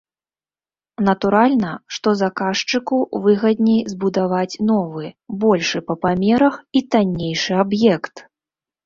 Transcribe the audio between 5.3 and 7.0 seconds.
большы па памерах і